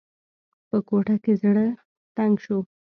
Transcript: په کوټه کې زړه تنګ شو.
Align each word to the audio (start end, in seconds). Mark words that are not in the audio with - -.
په 0.69 0.77
کوټه 0.87 1.15
کې 1.23 1.33
زړه 1.41 1.65
تنګ 2.17 2.33
شو. 2.43 2.57